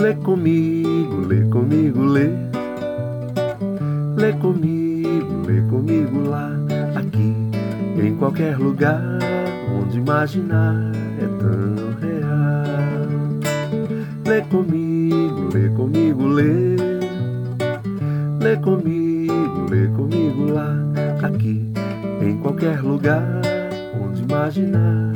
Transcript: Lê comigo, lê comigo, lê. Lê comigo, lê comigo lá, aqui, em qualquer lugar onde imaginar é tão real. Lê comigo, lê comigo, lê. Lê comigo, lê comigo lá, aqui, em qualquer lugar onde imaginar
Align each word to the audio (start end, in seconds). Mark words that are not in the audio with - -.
Lê 0.00 0.14
comigo, 0.14 1.26
lê 1.28 1.42
comigo, 1.50 2.02
lê. 2.02 2.30
Lê 4.16 4.32
comigo, 4.32 5.42
lê 5.46 5.60
comigo 5.68 6.22
lá, 6.26 6.50
aqui, 6.96 7.36
em 8.02 8.16
qualquer 8.16 8.56
lugar 8.56 9.02
onde 9.78 9.98
imaginar 9.98 10.74
é 11.20 11.26
tão 11.38 12.00
real. 12.00 13.10
Lê 14.26 14.40
comigo, 14.40 15.50
lê 15.52 15.68
comigo, 15.68 16.26
lê. 16.28 16.76
Lê 18.40 18.56
comigo, 18.56 19.66
lê 19.68 19.86
comigo 19.88 20.50
lá, 20.50 20.76
aqui, 21.22 21.70
em 22.22 22.38
qualquer 22.38 22.80
lugar 22.80 23.42
onde 24.02 24.22
imaginar 24.22 25.12